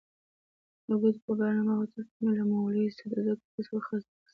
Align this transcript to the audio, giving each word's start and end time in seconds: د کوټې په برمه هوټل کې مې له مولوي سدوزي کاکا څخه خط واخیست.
د 0.87 0.89
کوټې 1.01 1.19
په 1.25 1.31
برمه 1.43 1.73
هوټل 1.79 2.03
کې 2.09 2.17
مې 2.23 2.31
له 2.37 2.43
مولوي 2.49 2.87
سدوزي 2.97 3.33
کاکا 3.37 3.61
څخه 3.67 3.79
خط 3.85 3.85
واخیست. 3.93 4.09